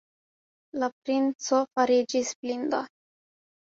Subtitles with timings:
[0.85, 2.85] La princo fariĝis blinda.